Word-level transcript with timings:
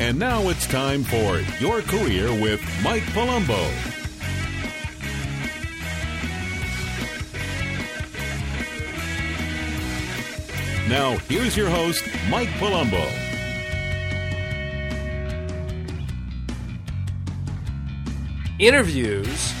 And 0.00 0.18
now 0.18 0.48
it's 0.48 0.66
time 0.66 1.04
for 1.04 1.40
Your 1.60 1.82
Career 1.82 2.32
with 2.32 2.62
Mike 2.82 3.02
Palumbo. 3.12 3.60
Now, 10.88 11.18
here's 11.28 11.54
your 11.54 11.68
host, 11.68 12.02
Mike 12.30 12.48
Palumbo. 12.58 13.06
interviews 18.58 19.54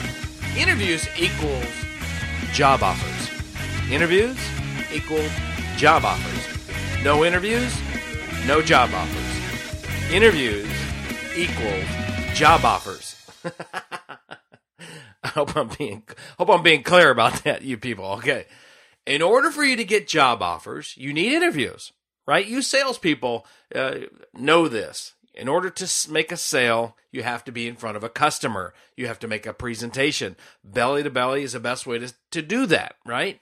interviews 0.58 1.08
equals 1.18 1.64
job 2.52 2.82
offers 2.82 3.30
interviews 3.90 4.36
equal 4.92 5.24
job 5.78 6.04
offers 6.04 7.02
no 7.02 7.24
interviews 7.24 7.74
no 8.46 8.60
job 8.60 8.90
offers 8.92 9.29
interviews 10.12 10.68
equals 11.36 11.84
job 12.34 12.64
offers 12.64 13.16
i 15.22 15.28
hope 15.28 15.56
i'm 15.56 15.68
being 15.78 16.02
hope 16.36 16.50
i'm 16.50 16.64
being 16.64 16.82
clear 16.82 17.10
about 17.10 17.44
that 17.44 17.62
you 17.62 17.76
people 17.76 18.04
okay 18.04 18.46
in 19.06 19.22
order 19.22 19.52
for 19.52 19.62
you 19.62 19.76
to 19.76 19.84
get 19.84 20.08
job 20.08 20.42
offers 20.42 20.94
you 20.96 21.12
need 21.12 21.32
interviews 21.32 21.92
right 22.26 22.46
you 22.46 22.60
salespeople 22.60 23.46
uh, 23.74 23.98
know 24.34 24.66
this 24.66 25.14
in 25.32 25.48
order 25.48 25.70
to 25.70 26.10
make 26.10 26.32
a 26.32 26.36
sale, 26.36 26.96
you 27.12 27.22
have 27.22 27.44
to 27.44 27.52
be 27.52 27.68
in 27.68 27.76
front 27.76 27.96
of 27.96 28.04
a 28.04 28.08
customer. 28.08 28.74
You 28.96 29.06
have 29.06 29.20
to 29.20 29.28
make 29.28 29.46
a 29.46 29.54
presentation. 29.54 30.36
Belly 30.64 31.02
to 31.02 31.08
belly 31.08 31.44
is 31.44 31.52
the 31.52 31.60
best 31.60 31.86
way 31.86 31.98
to, 31.98 32.12
to 32.32 32.42
do 32.42 32.66
that, 32.66 32.96
right? 33.06 33.40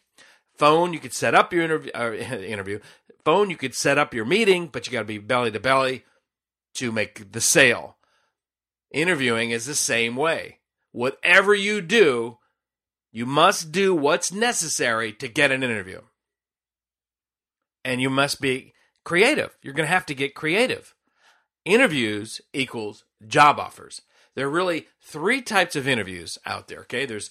Phone, 0.54 0.92
you 0.92 1.00
could 1.00 1.14
set 1.14 1.34
up 1.34 1.52
your 1.52 1.64
interview, 1.64 1.90
uh, 1.94 2.12
interview. 2.12 2.78
Phone, 3.24 3.50
you 3.50 3.56
could 3.56 3.74
set 3.74 3.98
up 3.98 4.12
your 4.12 4.26
meeting, 4.26 4.68
but 4.68 4.86
you 4.86 4.92
got 4.92 5.00
to 5.00 5.06
be 5.06 5.18
belly 5.18 5.50
to 5.50 5.58
belly 5.58 6.04
to 6.74 6.92
make 6.92 7.32
the 7.32 7.40
sale. 7.40 7.96
Interviewing 8.90 9.50
is 9.50 9.66
the 9.66 9.74
same 9.74 10.16
way. 10.16 10.58
Whatever 10.92 11.54
you 11.54 11.80
do, 11.80 12.38
you 13.12 13.26
must 13.26 13.72
do 13.72 13.94
what's 13.94 14.32
necessary 14.32 15.12
to 15.14 15.28
get 15.28 15.50
an 15.50 15.62
interview. 15.62 16.00
And 17.84 18.00
you 18.00 18.10
must 18.10 18.40
be 18.40 18.74
creative. 19.04 19.56
You're 19.62 19.74
going 19.74 19.86
to 19.86 19.92
have 19.92 20.06
to 20.06 20.14
get 20.14 20.34
creative 20.34 20.94
interviews 21.68 22.40
equals 22.52 23.04
job 23.26 23.58
offers. 23.60 24.00
There 24.34 24.46
are 24.46 24.50
really 24.50 24.86
three 25.02 25.42
types 25.42 25.76
of 25.76 25.86
interviews 25.86 26.38
out 26.46 26.68
there, 26.68 26.80
okay? 26.80 27.04
There's 27.04 27.30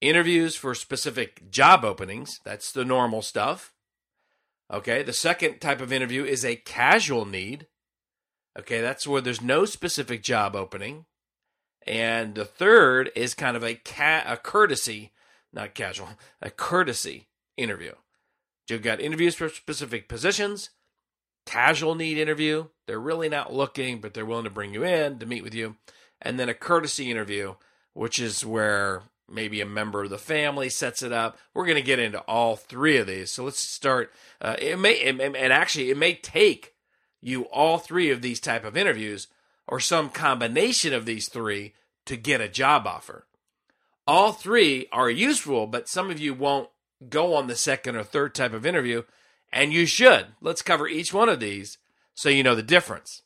interviews 0.00 0.56
for 0.56 0.74
specific 0.74 1.50
job 1.50 1.84
openings, 1.84 2.40
that's 2.44 2.70
the 2.70 2.84
normal 2.84 3.22
stuff. 3.22 3.72
Okay, 4.70 5.02
the 5.02 5.14
second 5.14 5.60
type 5.60 5.80
of 5.80 5.92
interview 5.92 6.24
is 6.24 6.44
a 6.44 6.56
casual 6.56 7.24
need. 7.24 7.66
Okay, 8.58 8.80
that's 8.80 9.06
where 9.06 9.20
there's 9.20 9.40
no 9.40 9.64
specific 9.64 10.22
job 10.22 10.56
opening. 10.56 11.04
And 11.86 12.34
the 12.34 12.44
third 12.44 13.10
is 13.14 13.34
kind 13.34 13.56
of 13.56 13.62
a 13.62 13.76
ca- 13.76 14.24
a 14.26 14.36
courtesy, 14.36 15.12
not 15.52 15.74
casual, 15.74 16.08
a 16.42 16.50
courtesy 16.50 17.28
interview. 17.56 17.92
You've 18.68 18.82
got 18.82 19.00
interviews 19.00 19.34
for 19.34 19.48
specific 19.48 20.08
positions, 20.08 20.70
casual 21.46 21.94
need 21.94 22.18
interview. 22.18 22.66
They're 22.86 23.00
really 23.00 23.28
not 23.28 23.52
looking, 23.52 24.00
but 24.00 24.12
they're 24.12 24.26
willing 24.26 24.44
to 24.44 24.50
bring 24.50 24.74
you 24.74 24.84
in 24.84 25.18
to 25.20 25.26
meet 25.26 25.42
with 25.42 25.54
you. 25.54 25.76
And 26.20 26.38
then 26.38 26.48
a 26.48 26.54
courtesy 26.54 27.10
interview, 27.10 27.54
which 27.94 28.18
is 28.18 28.44
where 28.44 29.04
maybe 29.30 29.60
a 29.60 29.66
member 29.66 30.04
of 30.04 30.10
the 30.10 30.18
family 30.18 30.68
sets 30.68 31.02
it 31.02 31.12
up. 31.12 31.38
We're 31.54 31.64
going 31.64 31.76
to 31.76 31.82
get 31.82 31.98
into 31.98 32.20
all 32.20 32.56
three 32.56 32.98
of 32.98 33.06
these. 33.06 33.30
So 33.30 33.44
let's 33.44 33.60
start. 33.60 34.12
Uh, 34.40 34.56
it 34.58 34.78
may, 34.78 35.00
and 35.00 35.20
actually, 35.36 35.90
it 35.90 35.96
may 35.96 36.14
take 36.14 36.74
you 37.20 37.42
all 37.44 37.78
three 37.78 38.10
of 38.10 38.22
these 38.22 38.40
type 38.40 38.64
of 38.64 38.76
interviews 38.76 39.28
or 39.66 39.80
some 39.80 40.10
combination 40.10 40.92
of 40.92 41.06
these 41.06 41.28
three 41.28 41.74
to 42.06 42.16
get 42.16 42.40
a 42.40 42.48
job 42.48 42.86
offer. 42.86 43.26
All 44.06 44.32
three 44.32 44.88
are 44.92 45.10
useful, 45.10 45.66
but 45.66 45.88
some 45.88 46.10
of 46.10 46.18
you 46.18 46.32
won't 46.32 46.70
go 47.08 47.34
on 47.34 47.46
the 47.46 47.56
second 47.56 47.96
or 47.96 48.02
third 48.02 48.34
type 48.34 48.52
of 48.52 48.64
interview 48.64 49.02
and 49.52 49.72
you 49.72 49.86
should. 49.86 50.26
Let's 50.40 50.62
cover 50.62 50.88
each 50.88 51.12
one 51.12 51.28
of 51.28 51.40
these 51.40 51.78
so 52.14 52.28
you 52.28 52.42
know 52.42 52.54
the 52.54 52.62
difference. 52.62 53.22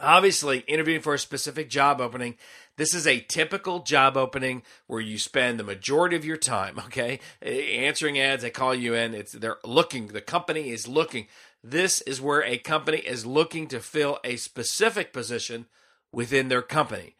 Obviously, 0.00 0.60
interviewing 0.60 1.02
for 1.02 1.14
a 1.14 1.18
specific 1.18 1.68
job 1.68 2.00
opening, 2.00 2.36
this 2.76 2.94
is 2.94 3.06
a 3.06 3.20
typical 3.20 3.80
job 3.80 4.16
opening 4.16 4.62
where 4.86 5.00
you 5.00 5.18
spend 5.18 5.58
the 5.58 5.64
majority 5.64 6.16
of 6.16 6.24
your 6.24 6.38
time, 6.38 6.78
okay? 6.86 7.20
Answering 7.42 8.18
ads, 8.18 8.42
they 8.42 8.50
call 8.50 8.74
you 8.74 8.94
in, 8.94 9.14
it's 9.14 9.32
they're 9.32 9.58
looking, 9.64 10.08
the 10.08 10.20
company 10.20 10.70
is 10.70 10.88
looking. 10.88 11.26
This 11.62 12.00
is 12.02 12.20
where 12.20 12.42
a 12.42 12.56
company 12.56 12.98
is 12.98 13.26
looking 13.26 13.68
to 13.68 13.80
fill 13.80 14.18
a 14.24 14.36
specific 14.36 15.12
position 15.12 15.66
within 16.10 16.48
their 16.48 16.62
company. 16.62 17.16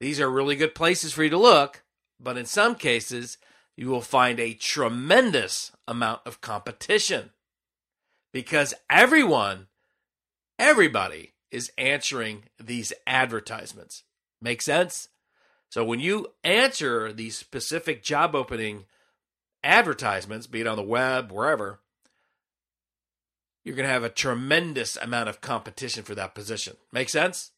These 0.00 0.20
are 0.20 0.30
really 0.30 0.54
good 0.54 0.74
places 0.74 1.12
for 1.12 1.24
you 1.24 1.30
to 1.30 1.38
look, 1.38 1.82
but 2.20 2.38
in 2.38 2.46
some 2.46 2.76
cases, 2.76 3.38
you 3.76 3.88
will 3.88 4.00
find 4.00 4.38
a 4.38 4.54
tremendous 4.54 5.72
amount 5.88 6.20
of 6.24 6.40
competition 6.40 7.30
because 8.32 8.74
everyone, 8.88 9.66
everybody 10.58 11.33
is 11.54 11.70
answering 11.78 12.42
these 12.62 12.92
advertisements. 13.06 14.02
Make 14.42 14.60
sense? 14.60 15.08
So 15.70 15.84
when 15.84 16.00
you 16.00 16.28
answer 16.42 17.12
these 17.12 17.36
specific 17.36 18.02
job 18.02 18.34
opening 18.34 18.84
advertisements, 19.62 20.46
be 20.46 20.60
it 20.60 20.66
on 20.66 20.76
the 20.76 20.82
web, 20.82 21.30
wherever, 21.30 21.80
you're 23.64 23.76
going 23.76 23.86
to 23.86 23.92
have 23.92 24.04
a 24.04 24.10
tremendous 24.10 24.96
amount 24.96 25.28
of 25.28 25.40
competition 25.40 26.02
for 26.02 26.14
that 26.16 26.34
position. 26.34 26.76
Make 26.92 27.08
sense? 27.08 27.52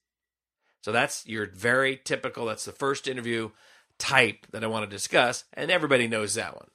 So 0.83 0.93
that's 0.93 1.27
your 1.27 1.47
very 1.47 1.97
typical, 1.97 2.47
that's 2.47 2.65
the 2.65 2.73
first 2.73 3.09
interview 3.09 3.51
type 3.99 4.47
that 4.53 4.63
I 4.63 4.69
want 4.69 4.89
to 4.89 4.95
discuss, 4.95 5.45
and 5.55 5.71
everybody 5.71 6.07
knows 6.07 6.34
that 6.34 6.55
one. 6.55 6.69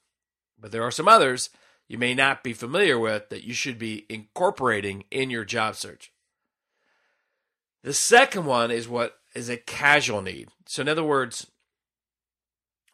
But 0.60 0.72
there 0.72 0.84
are 0.84 0.92
some 0.92 1.08
others 1.08 1.50
you 1.88 1.98
may 1.98 2.14
not 2.14 2.44
be 2.44 2.54
familiar 2.54 2.98
with 3.00 3.30
that 3.30 3.44
you 3.44 3.54
should 3.54 3.78
be 3.78 4.06
incorporating 4.10 5.04
in 5.12 5.30
your 5.30 5.46
job 5.46 5.76
search. 5.76 6.12
The 7.84 7.94
second 7.94 8.46
one 8.46 8.72
is 8.72 8.88
what 8.88 9.18
is 9.34 9.50
a 9.50 9.58
casual 9.58 10.22
need. 10.22 10.50
So, 10.68 10.82
in 10.82 10.90
other 10.90 11.04
words, 11.04 11.48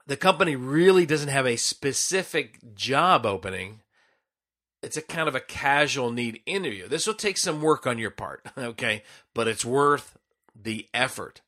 the 0.06 0.18
company 0.18 0.56
really 0.56 1.06
doesn't 1.06 1.30
have 1.30 1.46
a 1.46 1.58
specific 1.58 2.76
job 2.76 3.26
opening. 3.26 3.82
It's 4.82 4.96
a 4.96 5.02
kind 5.02 5.28
of 5.28 5.36
a 5.36 5.42
casual 5.42 6.12
need 6.12 6.42
interview. 6.46 6.88
This 6.88 7.06
will 7.06 7.14
take 7.14 7.38
some 7.38 7.62
work 7.62 7.86
on 7.86 7.98
your 7.98 8.12
part, 8.12 8.48
okay? 8.58 9.04
But 9.34 9.48
it's 9.48 9.66
worth 9.66 10.18
the 10.56 10.88
effort. 10.94 11.42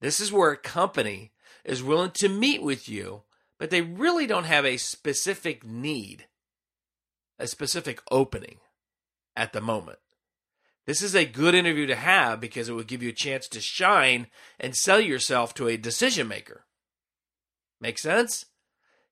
This 0.00 0.20
is 0.20 0.30
where 0.30 0.52
a 0.52 0.56
company 0.56 1.32
is 1.64 1.82
willing 1.82 2.12
to 2.12 2.28
meet 2.28 2.62
with 2.62 2.88
you, 2.88 3.22
but 3.58 3.70
they 3.70 3.82
really 3.82 4.26
don't 4.26 4.44
have 4.44 4.64
a 4.64 4.76
specific 4.76 5.64
need, 5.64 6.26
a 7.38 7.46
specific 7.48 8.00
opening 8.10 8.58
at 9.34 9.52
the 9.52 9.60
moment. 9.60 9.98
This 10.86 11.02
is 11.02 11.14
a 11.16 11.24
good 11.24 11.54
interview 11.54 11.86
to 11.86 11.96
have 11.96 12.40
because 12.40 12.68
it 12.68 12.72
will 12.72 12.84
give 12.84 13.02
you 13.02 13.08
a 13.08 13.14
chance 13.14 13.48
to 13.48 13.60
shine 13.60 14.28
and 14.60 14.76
sell 14.76 15.00
yourself 15.00 15.52
to 15.54 15.68
a 15.68 15.76
decision 15.76 16.28
maker. 16.28 16.64
Make 17.80 17.98
sense? 17.98 18.46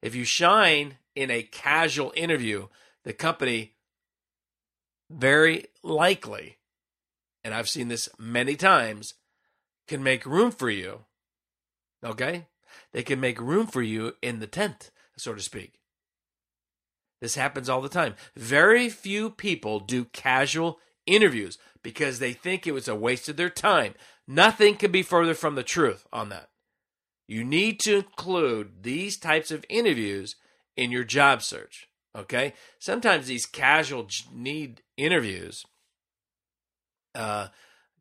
If 0.01 0.15
you 0.15 0.25
shine 0.25 0.99
in 1.17 1.31
a 1.31 1.43
casual 1.43 2.13
interview, 2.15 2.69
the 3.03 3.13
company 3.13 3.75
very 5.11 5.67
likely, 5.83 6.59
and 7.43 7.53
I've 7.53 7.69
seen 7.69 7.89
this 7.89 8.09
many 8.19 8.55
times, 8.55 9.15
can 9.89 10.03
make 10.03 10.25
room 10.25 10.51
for 10.51 10.71
you. 10.71 11.01
Okay? 12.05 12.47
They 12.93 13.03
can 13.03 13.21
make 13.21 13.41
room 13.41 13.67
for 13.67 13.83
you 13.83 14.15
in 14.23 14.39
the 14.39 14.47
tent, 14.47 14.91
so 15.17 15.35
to 15.35 15.43
speak. 15.43 15.81
This 17.21 17.35
happens 17.35 17.69
all 17.69 17.81
the 17.81 17.89
time. 17.89 18.15
Very 18.37 18.89
few 18.89 19.31
people 19.31 19.81
do 19.81 20.05
casual 20.05 20.79
interviews 21.07 21.59
because 21.83 22.19
they 22.19 22.33
think 22.33 22.67
it 22.67 22.73
was 22.73 22.89
a 22.89 22.95
waste 22.95 23.29
of 23.29 23.37
their 23.37 23.51
time. 23.51 23.95
Nothing 24.27 24.77
could 24.77 24.93
be 24.93 25.03
further 25.03 25.35
from 25.35 25.55
the 25.55 25.63
truth 25.63 26.07
on 26.13 26.31
that. 26.31 26.49
You 27.27 27.45
need 27.45 27.81
to 27.81 27.97
include 27.97 28.83
these 28.83 29.17
types 29.17 29.51
of 29.51 29.65
interviews 29.69 30.37
in 30.77 30.91
your 30.91 31.05
job 31.05 31.43
search. 31.43 31.89
Okay. 32.17 32.55
Sometimes 32.79 33.27
these 33.27 33.47
casual 33.47 34.09
need 34.33 34.83
interviews 34.97 35.65
uh, 37.15 37.49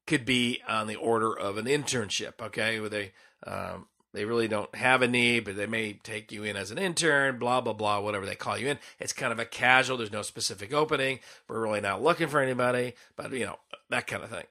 could 0.05 0.25
be 0.25 0.61
on 0.67 0.87
the 0.87 0.95
order 0.95 1.37
of 1.37 1.57
an 1.57 1.65
internship. 1.65 2.41
Okay. 2.41 2.79
Where 2.79 2.89
they, 2.89 3.11
um, 3.45 3.87
they 4.13 4.25
really 4.25 4.47
don't 4.47 4.73
have 4.75 5.01
a 5.01 5.07
need, 5.07 5.45
but 5.45 5.55
they 5.55 5.65
may 5.65 5.93
take 5.93 6.31
you 6.31 6.43
in 6.43 6.55
as 6.55 6.69
an 6.69 6.77
intern, 6.77 7.39
blah, 7.39 7.61
blah, 7.61 7.73
blah, 7.73 7.99
whatever 7.99 8.25
they 8.25 8.35
call 8.35 8.57
you 8.57 8.67
in. 8.67 8.79
It's 8.99 9.13
kind 9.13 9.31
of 9.31 9.39
a 9.39 9.45
casual. 9.45 9.97
There's 9.97 10.11
no 10.11 10.21
specific 10.21 10.71
opening. 10.71 11.19
We're 11.47 11.61
really 11.61 11.81
not 11.81 12.03
looking 12.03 12.27
for 12.27 12.39
anybody, 12.39 12.93
but 13.15 13.31
you 13.31 13.45
know, 13.45 13.59
that 13.89 14.07
kind 14.07 14.23
of 14.23 14.29
thing. 14.29 14.45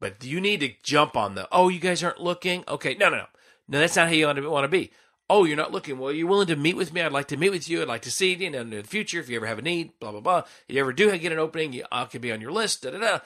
But 0.00 0.24
you 0.24 0.40
need 0.40 0.60
to 0.60 0.72
jump 0.82 1.16
on 1.16 1.34
the, 1.34 1.48
oh, 1.52 1.68
you 1.68 1.80
guys 1.80 2.02
aren't 2.02 2.20
looking? 2.20 2.64
Okay. 2.66 2.94
No, 2.94 3.08
no, 3.08 3.16
no. 3.18 3.26
No, 3.68 3.78
that's 3.78 3.96
not 3.96 4.08
how 4.08 4.14
you 4.14 4.26
want 4.26 4.64
to, 4.64 4.68
be. 4.68 4.90
Oh, 5.30 5.44
you're 5.44 5.56
not 5.56 5.72
looking. 5.72 5.98
Well, 5.98 6.12
you're 6.12 6.26
willing 6.26 6.48
to 6.48 6.56
meet 6.56 6.76
with 6.76 6.92
me. 6.92 7.00
I'd 7.00 7.12
like 7.12 7.28
to 7.28 7.38
meet 7.38 7.50
with 7.50 7.68
you. 7.68 7.80
I'd 7.80 7.88
like 7.88 8.02
to 8.02 8.10
see 8.10 8.34
you 8.34 8.46
in 8.46 8.70
the 8.70 8.82
future 8.82 9.20
if 9.20 9.30
you 9.30 9.36
ever 9.36 9.46
have 9.46 9.58
a 9.58 9.62
need, 9.62 9.98
blah, 10.00 10.10
blah, 10.10 10.20
blah. 10.20 10.42
If 10.68 10.74
you 10.74 10.80
ever 10.80 10.92
do 10.92 11.16
get 11.16 11.32
an 11.32 11.38
opening, 11.38 11.80
I 11.90 12.04
could 12.04 12.20
be 12.20 12.32
on 12.32 12.42
your 12.42 12.52
list, 12.52 12.82
da, 12.82 12.90
da, 12.90 12.98
da. 12.98 13.18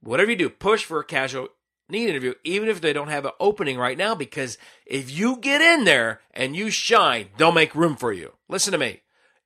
Whatever 0.00 0.32
you 0.32 0.36
do, 0.36 0.50
push 0.50 0.84
for 0.84 0.98
a 0.98 1.04
casual 1.04 1.48
need 1.88 2.08
interview, 2.08 2.34
even 2.44 2.68
if 2.68 2.80
they 2.80 2.92
don't 2.92 3.08
have 3.08 3.24
an 3.24 3.32
opening 3.38 3.78
right 3.78 3.98
now, 3.98 4.14
because 4.14 4.58
if 4.86 5.10
you 5.10 5.36
get 5.36 5.60
in 5.60 5.84
there 5.84 6.20
and 6.32 6.56
you 6.56 6.70
shine, 6.70 7.28
they'll 7.36 7.52
make 7.52 7.74
room 7.74 7.96
for 7.96 8.12
you. 8.12 8.32
Listen 8.48 8.72
to 8.72 8.78
me. 8.78 9.02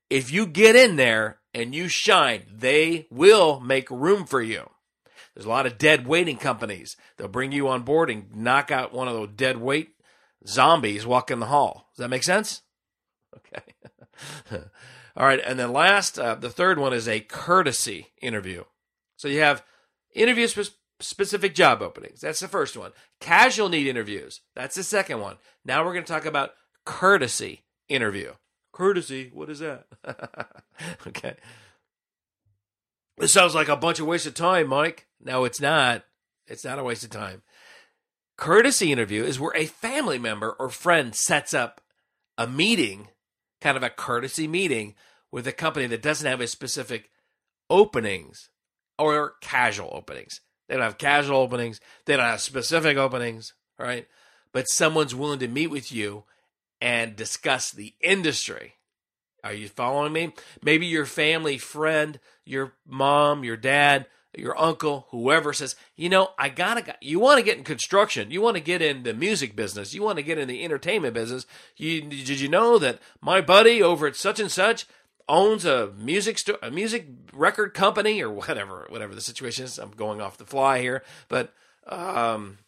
If 0.08 0.31
you 0.31 0.46
get 0.46 0.76
in 0.76 0.96
there 0.96 1.40
and 1.52 1.75
you 1.75 1.88
shine, 1.88 2.43
they 2.52 3.06
will 3.11 3.61
make 3.61 3.90
room 3.90 4.25
for 4.25 4.40
you. 4.40 4.70
There's 5.35 5.46
a 5.46 5.50
lot 5.50 5.67
of 5.67 5.79
dead 5.79 6.06
waiting 6.06 6.37
companies. 6.37 6.96
They'll 7.17 7.29
bring 7.29 7.52
you 7.52 7.69
on 7.69 7.82
board 7.82 8.11
and 8.11 8.35
knock 8.35 8.70
out 8.70 8.93
one 8.93 9.08
of 9.08 9.14
those 9.14 9.31
dead 9.37 9.58
weight 9.58 9.91
zombies 10.46 11.06
walking 11.06 11.38
the 11.38 11.46
hall. 11.46 11.88
Does 11.94 12.02
that 12.02 12.08
make 12.08 12.25
sense? 12.25 12.62
Okay. 13.37 13.62
All 15.17 15.26
right. 15.26 15.41
And 15.44 15.58
then 15.58 15.73
last, 15.73 16.19
uh, 16.19 16.34
the 16.34 16.50
third 16.50 16.79
one 16.79 16.93
is 16.93 17.06
a 17.06 17.20
courtesy 17.20 18.08
interview. 18.20 18.64
So 19.17 19.29
you 19.29 19.41
have 19.41 19.62
interviews 20.14 20.52
for 20.52 20.64
specific 21.00 21.54
job 21.54 21.82
openings. 21.82 22.20
That's 22.20 22.40
the 22.40 22.48
first 22.48 22.76
one. 22.76 22.92
Casual 23.20 23.68
need 23.68 23.86
interviews. 23.86 24.40
That's 24.54 24.74
the 24.74 24.82
second 24.82 25.20
one. 25.20 25.36
Now 25.64 25.84
we're 25.84 25.92
going 25.92 26.04
to 26.04 26.12
talk 26.12 26.26
about 26.26 26.52
courtesy 26.84 27.64
interview. 27.88 28.32
Courtesy, 28.72 29.30
what 29.32 29.50
is 29.50 29.60
that? 29.60 29.86
okay. 31.06 31.36
This 33.16 33.32
sounds 33.32 33.54
like 33.54 33.68
a 33.68 33.76
bunch 33.76 33.98
of 33.98 34.06
wasted 34.06 34.36
time, 34.36 34.68
Mike. 34.68 35.06
No, 35.20 35.44
it's 35.44 35.60
not. 35.60 36.04
It's 36.46 36.64
not 36.64 36.78
a 36.78 36.84
waste 36.84 37.04
of 37.04 37.10
time. 37.10 37.42
Courtesy 38.36 38.92
interview 38.92 39.24
is 39.24 39.40
where 39.40 39.56
a 39.56 39.66
family 39.66 40.18
member 40.18 40.52
or 40.60 40.68
friend 40.68 41.14
sets 41.14 41.52
up 41.52 41.80
a 42.36 42.46
meeting, 42.46 43.08
kind 43.60 43.76
of 43.76 43.82
a 43.82 43.90
courtesy 43.90 44.46
meeting 44.46 44.94
with 45.32 45.46
a 45.46 45.52
company 45.52 45.86
that 45.88 46.02
doesn't 46.02 46.30
have 46.30 46.40
a 46.40 46.46
specific 46.46 47.10
openings 47.68 48.50
or 48.98 49.34
casual 49.40 49.90
openings. 49.92 50.40
They 50.69 50.75
don't 50.75 50.85
have 50.85 50.99
casual 50.99 51.38
openings, 51.38 51.81
they 52.05 52.17
don't 52.17 52.26
have 52.26 52.41
specific 52.41 52.97
openings, 52.97 53.55
right? 53.79 54.06
But 54.53 54.69
someone's 54.69 55.15
willing 55.15 55.38
to 55.41 55.49
meet 55.49 55.69
with 55.69 55.91
you 55.91 56.25
and 56.81 57.17
discuss 57.17 57.70
the 57.70 57.94
industry. 58.00 58.75
Are 59.43 59.53
you 59.53 59.69
following 59.69 60.12
me? 60.12 60.35
Maybe 60.62 60.87
your 60.87 61.06
family 61.06 61.59
friend, 61.59 62.19
your 62.44 62.75
mom, 62.87 63.44
your 63.44 63.56
dad, 63.56 64.06
your 64.37 64.59
uncle, 64.61 65.06
whoever 65.11 65.53
says, 65.53 65.75
you 65.97 66.09
know, 66.09 66.31
I 66.38 66.49
gotta, 66.49 66.97
you 67.00 67.19
want 67.19 67.38
to 67.38 67.44
get 67.44 67.56
in 67.56 67.65
construction, 67.65 68.31
you 68.31 68.41
want 68.41 68.56
to 68.56 68.62
get 68.62 68.82
in 68.82 69.03
the 69.03 69.15
music 69.15 69.56
business, 69.56 69.94
you 69.94 70.03
want 70.03 70.19
to 70.19 70.23
get 70.23 70.38
in 70.38 70.49
the 70.49 70.65
entertainment 70.65 71.15
business. 71.15 71.47
You, 71.76 72.03
did 72.03 72.41
you 72.41 72.49
know 72.49 72.79
that 72.79 73.00
my 73.20 73.41
buddy 73.41 73.82
over 73.82 74.06
at 74.06 74.17
such 74.17 74.38
and 74.38 74.50
such 74.50 74.87
owns 75.28 75.64
a 75.64 75.92
music 75.98 76.38
sto- 76.38 76.58
a 76.62 76.70
music 76.70 77.06
record 77.32 77.75
company 77.75 78.22
or 78.22 78.30
whatever, 78.30 78.86
whatever 78.88 79.14
the 79.14 79.20
situation 79.20 79.64
is? 79.64 79.78
I'm 79.78 79.90
going 79.90 80.20
off 80.20 80.38
the 80.38 80.46
fly 80.46 80.80
here, 80.80 81.02
but 81.28 81.52
um, 81.86 82.58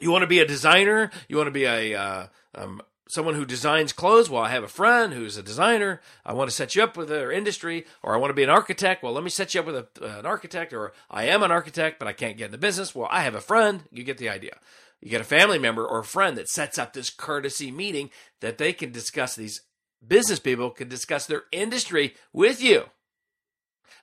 you 0.00 0.10
want 0.10 0.22
to 0.22 0.28
be 0.28 0.40
a 0.40 0.46
designer, 0.46 1.10
you 1.28 1.36
want 1.36 1.48
to 1.48 1.52
be 1.52 1.64
a 1.64 1.94
uh, 1.94 2.26
um, 2.54 2.82
someone 3.08 3.34
who 3.34 3.44
designs 3.44 3.92
clothes. 3.92 4.28
Well, 4.28 4.42
I 4.42 4.50
have 4.50 4.64
a 4.64 4.68
friend 4.68 5.12
who's 5.12 5.36
a 5.36 5.42
designer. 5.42 6.00
I 6.24 6.32
want 6.32 6.50
to 6.50 6.56
set 6.56 6.74
you 6.74 6.82
up 6.82 6.96
with 6.96 7.08
their 7.08 7.30
industry, 7.30 7.86
or 8.02 8.14
I 8.14 8.18
want 8.18 8.30
to 8.30 8.34
be 8.34 8.42
an 8.42 8.50
architect. 8.50 9.02
Well, 9.02 9.12
let 9.12 9.24
me 9.24 9.30
set 9.30 9.54
you 9.54 9.60
up 9.60 9.66
with 9.66 9.76
a, 9.76 10.18
an 10.18 10.26
architect, 10.26 10.72
or 10.72 10.92
I 11.10 11.24
am 11.24 11.42
an 11.42 11.50
architect, 11.50 11.98
but 11.98 12.08
I 12.08 12.12
can't 12.12 12.36
get 12.36 12.46
in 12.46 12.52
the 12.52 12.58
business. 12.58 12.94
Well, 12.94 13.08
I 13.10 13.22
have 13.22 13.34
a 13.34 13.40
friend. 13.40 13.84
You 13.90 14.04
get 14.04 14.18
the 14.18 14.28
idea. 14.28 14.58
You 15.00 15.10
get 15.10 15.20
a 15.20 15.24
family 15.24 15.58
member 15.58 15.86
or 15.86 16.00
a 16.00 16.04
friend 16.04 16.36
that 16.36 16.48
sets 16.48 16.78
up 16.78 16.92
this 16.92 17.10
courtesy 17.10 17.70
meeting 17.70 18.10
that 18.40 18.58
they 18.58 18.72
can 18.72 18.92
discuss 18.92 19.36
these 19.36 19.62
business 20.06 20.38
people 20.38 20.70
can 20.70 20.88
discuss 20.88 21.26
their 21.26 21.44
industry 21.52 22.14
with 22.32 22.62
you. 22.62 22.84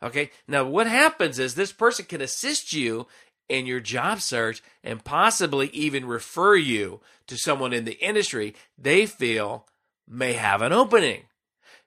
Okay. 0.02 0.32
Now, 0.48 0.66
what 0.66 0.88
happens 0.88 1.40
is 1.40 1.56
this 1.56 1.72
person 1.72 2.06
can 2.06 2.22
assist 2.22 2.74
you 2.74 3.08
in 3.50 3.66
your 3.66 3.80
job 3.80 4.20
search 4.22 4.62
and 4.84 5.04
possibly 5.04 5.68
even 5.70 6.06
refer 6.06 6.56
you 6.56 7.02
to 7.28 7.38
someone 7.38 7.74
in 7.74 7.86
the 7.86 8.00
industry 8.06 8.56
they 8.78 9.06
feel 9.06 9.68
may 10.08 10.34
have 10.34 10.62
an 10.62 10.74
opening. 10.74 11.24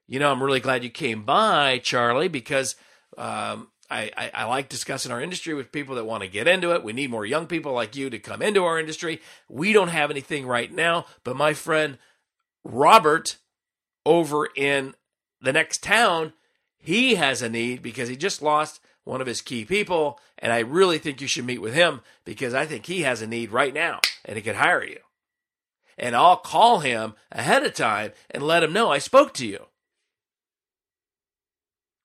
You 0.08 0.18
know, 0.18 0.30
I'm 0.30 0.42
really 0.42 0.60
glad 0.60 0.84
you 0.84 0.90
came 0.90 1.24
by, 1.24 1.78
Charlie, 1.78 2.28
because 2.28 2.76
um, 3.18 3.68
I, 3.90 4.10
I, 4.16 4.30
I, 4.32 4.44
like 4.44 4.68
discussing 4.68 5.10
our 5.10 5.20
industry 5.20 5.54
with 5.54 5.72
people 5.72 5.96
that 5.96 6.04
want 6.04 6.22
to 6.22 6.28
get 6.28 6.46
into 6.46 6.74
it. 6.74 6.84
We 6.84 6.92
need 6.92 7.10
more 7.10 7.26
young 7.26 7.46
people 7.46 7.72
like 7.72 7.96
you 7.96 8.10
to 8.10 8.18
come 8.18 8.42
into 8.42 8.64
our 8.64 8.78
industry. 8.78 9.20
We 9.48 9.72
don't 9.72 9.88
have 9.88 10.10
anything 10.10 10.46
right 10.46 10.72
now, 10.72 11.06
but 11.24 11.36
my 11.36 11.54
friend 11.54 11.98
Robert 12.62 13.36
over 14.06 14.46
in 14.54 14.94
the 15.42 15.52
next 15.52 15.82
town, 15.82 16.32
he 16.78 17.16
has 17.16 17.42
a 17.42 17.48
need 17.50 17.82
because 17.82 18.08
he 18.08 18.16
just 18.16 18.40
lost 18.40 18.80
one 19.04 19.20
of 19.20 19.26
his 19.26 19.42
key 19.42 19.64
people. 19.64 20.18
And 20.38 20.52
I 20.52 20.60
really 20.60 20.98
think 20.98 21.20
you 21.20 21.26
should 21.26 21.44
meet 21.44 21.60
with 21.60 21.74
him 21.74 22.00
because 22.24 22.54
I 22.54 22.64
think 22.64 22.86
he 22.86 23.02
has 23.02 23.20
a 23.20 23.26
need 23.26 23.50
right 23.50 23.74
now 23.74 24.00
and 24.24 24.36
he 24.36 24.42
could 24.42 24.56
hire 24.56 24.84
you. 24.84 24.98
And 25.98 26.14
I'll 26.14 26.36
call 26.36 26.80
him 26.80 27.14
ahead 27.32 27.64
of 27.64 27.74
time 27.74 28.12
and 28.30 28.42
let 28.42 28.62
him 28.62 28.72
know 28.72 28.90
I 28.90 28.98
spoke 28.98 29.34
to 29.34 29.46
you. 29.46 29.66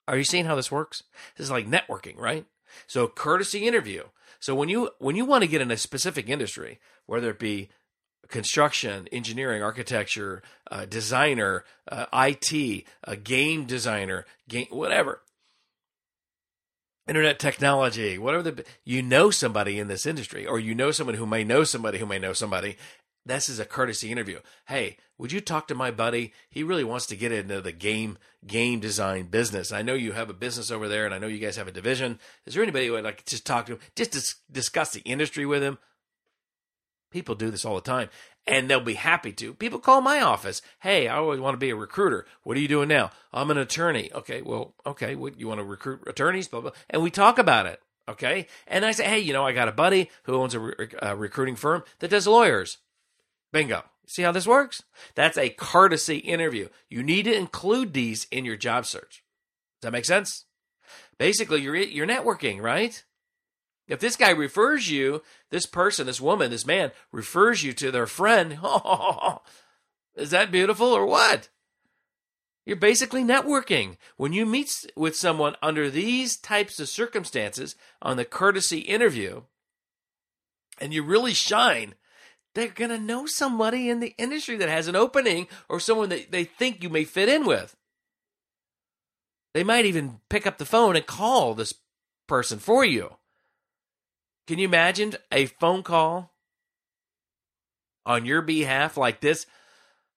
Are 0.07 0.18
you 0.18 0.24
seeing 0.24 0.45
how 0.45 0.56
this 0.56 0.71
works? 0.71 1.03
This 1.38 1.45
is 1.45 1.51
like 1.51 1.68
networking, 1.68 2.18
right? 2.18 2.45
So 2.88 3.07
courtesy 3.07 3.68
interview. 3.68 4.03
So 4.39 4.56
when 4.56 4.69
you 4.69 4.89
when 4.98 5.15
you 5.15 5.25
want 5.25 5.44
to 5.44 5.50
get 5.50 5.62
in 5.62 5.71
a 5.71 5.77
specific 5.77 6.27
industry, 6.27 6.80
whether 7.06 7.30
it 7.30 7.39
be 7.39 7.69
construction, 8.27 9.07
engineering, 9.12 9.62
architecture, 9.62 10.41
uh, 10.69 10.85
designer, 10.85 11.63
uh, 11.91 12.06
IT, 12.13 12.85
a 13.03 13.15
game 13.15 13.65
designer, 13.65 14.25
game 14.47 14.68
whatever, 14.69 15.21
internet 17.07 17.39
technology, 17.39 18.17
whatever 18.17 18.43
the 18.43 18.65
you 18.86 19.01
know 19.01 19.29
somebody 19.29 19.79
in 19.79 19.88
this 19.88 20.05
industry, 20.05 20.46
or 20.46 20.60
you 20.60 20.74
know 20.74 20.91
someone 20.91 21.15
who 21.15 21.25
may 21.25 21.43
know 21.43 21.63
somebody 21.63 21.98
who 21.98 22.05
may 22.05 22.19
know 22.19 22.34
somebody. 22.34 22.77
This 23.24 23.50
is 23.50 23.60
a 23.60 23.65
courtesy 23.65 24.12
interview. 24.12 24.39
Hey, 24.65 24.98
would 25.19 25.31
you 25.31 25.41
talk 25.41 25.67
to 25.67 25.75
my 25.75 25.91
buddy? 25.91 26.34
He 26.50 26.63
really 26.63 26.84
wants 26.84 27.05
to 27.07 27.15
get 27.15 27.31
into 27.31 27.62
the 27.62 27.72
game 27.72 28.17
game 28.48 28.79
design 28.79 29.25
business. 29.25 29.72
I 29.72 29.84
know 29.84 29.93
you 29.93 30.13
have 30.13 30.29
a 30.29 30.34
business 30.34 30.72
over 30.72 30.88
there, 30.88 31.05
and 31.05 31.13
I 31.13 31.19
know 31.19 31.27
you 31.27 31.38
guys 31.38 31.57
have 31.57 31.67
a 31.67 31.72
division. 31.72 32.19
Is 32.48 32.53
there 32.55 32.63
anybody 32.63 32.88
who 32.88 32.93
would 32.93 33.03
like 33.03 33.17
to 33.17 33.25
just 33.25 33.46
talk 33.46 33.67
to 33.67 33.74
him, 33.74 33.79
just 33.96 34.13
to 34.13 34.36
discuss 34.51 34.91
the 34.91 35.01
industry 35.01 35.46
with 35.46 35.62
him? 35.62 35.77
People 37.12 37.36
do 37.36 37.51
this 37.51 37.65
all 37.65 37.75
the 37.75 37.82
time, 37.82 38.10
and 38.48 38.70
they'll 38.70 38.80
be 38.80 38.94
happy 38.94 39.34
to. 39.34 39.53
People 39.53 39.80
call 39.80 40.01
my 40.01 40.22
office. 40.22 40.62
Hey, 40.80 41.08
I 41.08 41.18
always 41.18 41.39
want 41.39 41.53
to 41.53 41.60
be 41.60 41.70
a 41.70 41.75
recruiter. 41.75 42.25
What 42.44 42.58
are 42.58 42.62
you 42.62 42.68
doing 42.68 42.88
now? 42.88 43.12
I'm 43.34 43.51
an 43.51 43.58
attorney. 43.58 44.10
Okay, 44.13 44.41
well, 44.41 44.74
okay, 44.86 45.15
what, 45.15 45.39
you 45.39 45.48
want 45.48 45.60
to 45.60 45.65
recruit 45.65 46.01
attorneys? 46.08 46.48
Blah 46.48 46.62
blah, 46.62 46.72
and 46.89 47.03
we 47.03 47.12
talk 47.12 47.38
about 47.38 47.65
it. 47.65 47.82
Okay, 48.10 48.48
and 48.65 48.86
I 48.86 48.91
say, 48.91 49.06
hey, 49.06 49.20
you 49.20 49.34
know, 49.34 49.46
I 49.46 49.51
got 49.51 49.68
a 49.68 49.74
buddy 49.74 50.10
who 50.24 50.36
owns 50.36 50.56
a, 50.56 50.60
re- 50.60 50.74
uh, 51.01 51.12
a 51.12 51.15
recruiting 51.15 51.56
firm 51.56 51.84
that 52.00 52.10
does 52.10 52.27
lawyers. 52.27 52.77
Bingo. 53.51 53.84
See 54.08 54.24
how 54.24 54.32
this 54.32 54.48
works? 54.48 54.84
That's 55.15 55.38
a 55.38 55.50
courtesy 55.50 56.18
interview. 56.18 56.68
You 56.89 57.03
need 57.03 57.24
to 57.24 57.34
include 57.34 57.94
these 57.94 58.25
in 58.32 58.44
your 58.44 58.58
job 58.58 58.86
search. 58.86 59.24
Does 59.80 59.88
that 59.88 59.94
make 59.94 60.06
sense? 60.06 60.46
Basically, 61.18 61.62
you're 61.62 61.75
you're 61.75 62.08
networking, 62.08 62.62
right? 62.62 63.03
If 63.91 64.00
this 64.00 64.15
guy 64.15 64.29
refers 64.29 64.89
you, 64.89 65.21
this 65.50 65.65
person, 65.65 66.07
this 66.07 66.21
woman, 66.21 66.50
this 66.50 66.65
man 66.65 66.93
refers 67.12 67.62
you 67.62 67.74
to 67.74 67.91
their 67.91 68.07
friend, 68.07 68.53
is 70.15 70.29
that 70.29 70.50
beautiful 70.50 70.88
or 70.88 71.05
what? 71.05 71.50
You're 72.65 72.77
basically 72.77 73.21
networking. 73.21 73.98
When 74.15 74.31
you 74.31 74.45
meet 74.45 74.89
with 74.95 75.17
someone 75.17 75.57
under 75.62 75.89
these 75.89 76.38
types 76.38 76.79
of 76.79 76.88
circumstances 76.88 77.75
on 78.01 78.15
the 78.15 78.24
courtesy 78.24 78.79
interview, 78.79 79.41
and 80.79 80.93
you 80.93 81.03
really 81.03 81.33
shine, 81.33 81.95
they're 82.55 82.69
going 82.69 82.91
to 82.91 82.98
know 82.98 83.25
somebody 83.25 83.89
in 83.89 84.00
the 84.00 84.15
industry 84.17 84.55
that 84.55 84.69
has 84.69 84.88
an 84.88 84.95
opening 84.95 85.50
or 85.67 85.81
someone 85.81 86.07
that 86.07 86.31
they 86.31 86.45
think 86.45 86.81
you 86.81 86.89
may 86.89 87.03
fit 87.03 87.27
in 87.27 87.45
with. 87.45 87.75
They 89.53 89.65
might 89.65 89.86
even 89.86 90.21
pick 90.29 90.48
up 90.48 90.60
the 90.60 90.65
phone 90.65 90.95
and 90.95 91.05
call 91.05 91.55
this 91.55 91.74
person 92.25 92.57
for 92.57 92.86
you. 92.86 93.17
Can 94.48 94.60
you 94.60 94.65
imagine 94.65 95.15
a 95.31 95.45
phone 95.45 95.83
call 95.83 96.33
on 98.05 98.25
your 98.25 98.41
behalf 98.41 98.98
like 98.98 99.21
this? 99.21 99.45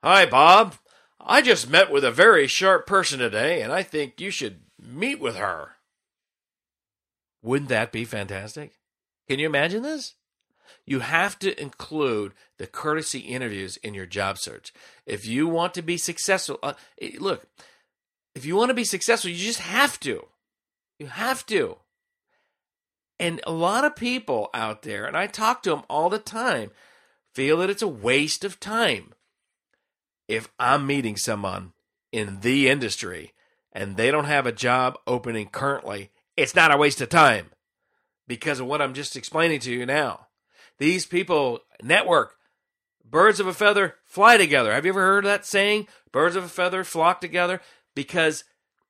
Hi, 0.03 0.27
Bob. 0.27 0.75
I 1.21 1.41
just 1.41 1.71
met 1.71 1.91
with 1.91 2.05
a 2.05 2.11
very 2.11 2.47
sharp 2.47 2.87
person 2.87 3.19
today, 3.19 3.63
and 3.63 3.73
I 3.73 3.83
think 3.83 4.21
you 4.21 4.31
should 4.31 4.61
meet 4.79 5.21
with 5.21 5.37
her. 5.37 5.73
Wouldn't 7.43 7.69
that 7.71 7.93
be 7.93 8.05
fantastic? 8.05 8.73
Can 9.29 9.39
you 9.39 9.47
imagine 9.47 9.83
this? 9.83 10.15
You 10.87 11.01
have 11.01 11.39
to 11.39 11.59
include 11.61 12.35
the 12.59 12.67
courtesy 12.67 13.21
interviews 13.21 13.77
in 13.79 13.95
your 13.95 14.07
job 14.07 14.39
search. 14.39 14.73
If 15.07 15.27
you 15.27 15.47
want 15.47 15.75
to 15.75 15.83
be 15.83 15.97
successful, 15.97 16.59
uh, 16.63 16.75
look, 17.19 17.47
if 18.35 18.45
you 18.45 18.57
want 18.57 18.69
to 18.69 18.75
be 18.75 18.85
successful, 18.85 19.31
you 19.31 19.37
just 19.37 19.61
have 19.61 19.99
to. 20.01 20.27
You 20.99 21.07
have 21.07 21.47
to. 21.47 21.79
And 23.19 23.41
a 23.47 23.53
lot 23.53 23.85
of 23.85 23.97
people 23.97 24.51
out 24.53 24.83
there, 24.83 25.05
and 25.05 25.17
I 25.17 25.27
talk 25.27 25.63
to 25.63 25.71
them 25.71 25.83
all 25.89 26.11
the 26.11 26.19
time, 26.19 26.71
feel 27.33 27.59
that 27.59 27.71
it's 27.71 27.83
a 27.83 27.89
waste 27.89 28.45
of 28.45 28.61
time. 28.61 29.15
If 30.27 30.49
I'm 30.59 30.87
meeting 30.87 31.17
someone 31.17 31.73
in 32.13 32.41
the 32.41 32.69
industry 32.69 33.33
and 33.73 33.97
they 33.97 34.11
don't 34.11 34.25
have 34.25 34.47
a 34.47 34.53
job 34.53 34.99
opening 35.07 35.49
currently, 35.49 36.11
it's 36.37 36.55
not 36.55 36.73
a 36.73 36.77
waste 36.77 37.01
of 37.01 37.09
time 37.09 37.51
because 38.27 38.61
of 38.61 38.67
what 38.67 38.81
I'm 38.81 38.95
just 38.95 39.17
explaining 39.17 39.61
to 39.61 39.73
you 39.73 39.87
now. 39.87 40.29
These 40.79 41.07
people 41.07 41.61
network. 41.83 42.37
Birds 43.05 43.39
of 43.39 43.47
a 43.47 43.55
feather 43.55 43.97
fly 44.05 44.37
together. 44.37 44.73
Have 44.73 44.85
you 44.85 44.93
ever 44.93 45.03
heard 45.03 45.25
that 45.25 45.45
saying? 45.45 45.87
Birds 46.11 46.37
of 46.37 46.45
a 46.45 46.49
feather 46.49 46.83
flock 46.83 47.21
together 47.21 47.61
because 47.95 48.45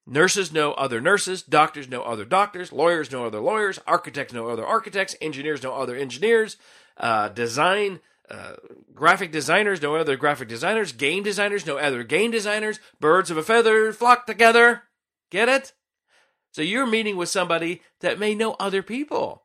nurses 0.06 0.52
know 0.52 0.72
other 0.72 1.00
nurses, 1.00 1.42
doctors 1.42 1.88
know 1.88 2.02
other 2.02 2.24
doctors, 2.24 2.72
lawyers 2.72 3.10
know 3.10 3.26
other 3.26 3.40
lawyers, 3.40 3.78
architects 3.86 4.32
know 4.32 4.48
other 4.48 4.66
architects, 4.66 5.16
engineers 5.20 5.62
know 5.62 5.74
other 5.74 5.96
engineers, 5.96 6.56
uh, 6.96 7.28
design 7.28 8.00
uh, 8.30 8.54
graphic 8.94 9.30
designers 9.30 9.82
know 9.82 9.96
other 9.96 10.16
graphic 10.16 10.48
designers, 10.48 10.92
game 10.92 11.22
designers 11.22 11.66
know 11.66 11.76
other 11.76 12.02
game 12.02 12.30
designers. 12.30 12.80
Birds 13.00 13.30
of 13.30 13.36
a 13.36 13.42
feather 13.42 13.92
flock 13.92 14.26
together. 14.26 14.84
Get 15.30 15.48
it? 15.48 15.72
So 16.52 16.62
you're 16.62 16.86
meeting 16.86 17.16
with 17.16 17.28
somebody 17.28 17.82
that 18.00 18.18
may 18.18 18.34
know 18.34 18.56
other 18.60 18.82
people. 18.82 19.42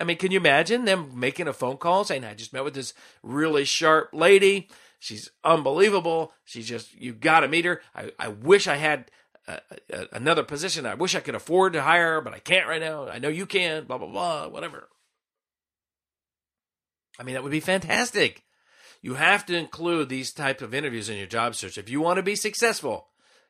I 0.00 0.04
mean, 0.04 0.16
can 0.16 0.30
you 0.30 0.38
imagine 0.38 0.84
them 0.84 1.12
making 1.14 1.48
a 1.48 1.52
phone 1.52 1.76
call 1.76 2.04
saying, 2.04 2.24
I 2.24 2.34
just 2.34 2.52
met 2.52 2.64
with 2.64 2.74
this 2.74 2.94
really 3.22 3.64
sharp 3.64 4.10
lady. 4.12 4.68
She's 4.98 5.30
unbelievable. 5.44 6.32
She's 6.44 6.68
just, 6.68 6.94
you 6.94 7.14
got 7.14 7.40
to 7.40 7.48
meet 7.48 7.64
her. 7.64 7.80
I, 7.94 8.10
I 8.18 8.28
wish 8.28 8.66
I 8.66 8.76
had 8.76 9.10
a, 9.46 9.60
another 10.12 10.42
position. 10.42 10.86
I 10.86 10.94
wish 10.94 11.14
I 11.14 11.20
could 11.20 11.34
afford 11.34 11.72
to 11.74 11.82
hire 11.82 12.20
but 12.20 12.34
I 12.34 12.38
can't 12.38 12.68
right 12.68 12.80
now. 12.80 13.08
I 13.08 13.18
know 13.18 13.28
you 13.28 13.46
can, 13.46 13.84
blah, 13.84 13.98
blah, 13.98 14.08
blah, 14.08 14.48
whatever. 14.48 14.88
I 17.18 17.22
mean, 17.22 17.34
that 17.34 17.42
would 17.42 17.52
be 17.52 17.60
fantastic. 17.60 18.42
You 19.02 19.14
have 19.14 19.44
to 19.46 19.56
include 19.56 20.08
these 20.08 20.32
types 20.32 20.62
of 20.62 20.74
interviews 20.74 21.08
in 21.08 21.18
your 21.18 21.26
job 21.26 21.54
search. 21.54 21.78
If 21.78 21.90
you 21.90 22.00
want 22.00 22.16
to 22.16 22.22
be 22.22 22.36
successful 22.36 23.08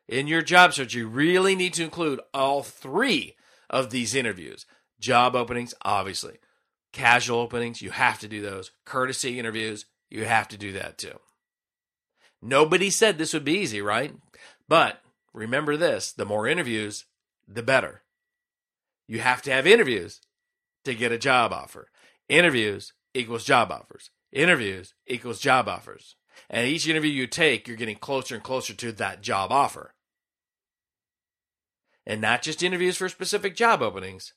in 0.09 0.27
your 0.27 0.43
job 0.43 0.75
search, 0.75 0.95
you 0.95 1.07
really 1.07 1.55
need 1.55 1.75
to 1.75 1.85
include 1.85 2.21
all 2.35 2.63
three 2.63 3.37
of 3.71 3.91
these 3.91 4.15
interviews 4.15 4.67
job 5.01 5.37
openings, 5.37 5.75
obviously. 5.83 6.39
Casual 6.93 7.41
openings, 7.41 7.83
you 7.83 7.91
have 7.91 8.19
to 8.21 8.29
do 8.29 8.41
those. 8.41 8.71
Courtesy 8.85 9.39
interviews, 9.39 9.87
you 10.11 10.25
have 10.25 10.49
to 10.49 10.57
do 10.57 10.73
that 10.73 10.99
too. 10.99 11.19
Nobody 12.41 12.91
said 12.91 13.19
this 13.19 13.33
would 13.33 13.45
be 13.45 13.59
easy, 13.59 13.81
right? 13.81 14.15
But 14.69 15.01
remember 15.35 15.77
this 15.77 16.13
the 16.13 16.25
more 16.25 16.49
interviews, 16.49 17.05
the 17.47 17.63
better. 17.63 18.03
You 19.07 19.21
have 19.21 19.43
to 19.43 19.53
have 19.53 19.67
interviews 19.67 20.21
to 20.85 20.95
get 20.95 21.13
a 21.13 21.19
job 21.19 21.53
offer. 21.53 21.91
Interviews 22.29 22.95
equals 23.13 23.45
job 23.45 23.71
offers. 23.71 24.11
Interviews 24.33 24.95
equals 25.07 25.41
job 25.41 25.69
offers. 25.69 26.17
And 26.49 26.67
each 26.67 26.89
interview 26.89 27.11
you 27.11 27.27
take, 27.27 27.69
you're 27.69 27.77
getting 27.77 27.97
closer 27.97 28.35
and 28.35 28.43
closer 28.43 28.73
to 28.73 28.93
that 28.93 29.21
job 29.21 29.53
offer. 29.53 29.95
And 32.07 32.21
not 32.23 32.43
just 32.43 32.63
interviews 32.63 32.97
for 32.97 33.09
specific 33.09 33.55
job 33.57 33.83
openings, 33.83 34.33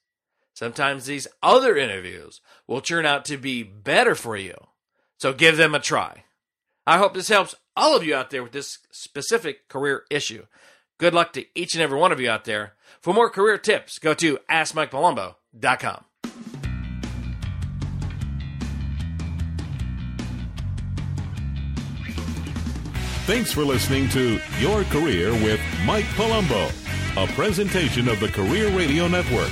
Sometimes 0.58 1.06
these 1.06 1.28
other 1.44 1.78
interviews 1.78 2.42
will 2.66 2.82
turn 2.82 3.06
out 3.06 3.26
to 3.26 3.38
be 3.38 3.62
better 3.62 4.16
for 4.16 4.36
you. 4.36 4.56
So 5.20 5.32
give 5.32 5.56
them 5.56 5.76
a 5.76 5.80
try. 5.80 6.24
I 6.88 6.98
hope 6.98 7.14
this 7.14 7.28
helps 7.28 7.54
all 7.76 7.96
of 7.96 8.04
you 8.04 8.16
out 8.16 8.32
there 8.32 8.42
with 8.42 8.54
this 8.54 8.80
specific 8.90 9.68
career 9.68 10.06
issue. 10.10 10.48
Good 10.98 11.14
luck 11.14 11.34
to 11.34 11.46
each 11.54 11.76
and 11.76 11.82
every 11.82 12.00
one 12.00 12.12
of 12.12 12.20
you 12.20 12.30
out 12.30 12.46
there. 12.46 12.74
For 13.02 13.14
more 13.14 13.30
career 13.30 13.58
tips, 13.58 14.00
go 14.00 14.14
to 14.16 14.40
AskMikePalumbo.com. 14.50 16.04
Thanks 23.28 23.52
for 23.52 23.66
listening 23.66 24.08
to 24.10 24.40
Your 24.60 24.86
Career 24.86 25.34
with 25.34 25.60
Mike 25.86 26.06
Palumbo, 26.16 26.72
a 27.22 27.28
presentation 27.34 28.08
of 28.08 28.22
the 28.22 28.30
Career 28.30 28.70
Radio 28.70 29.08
Network. 29.10 29.52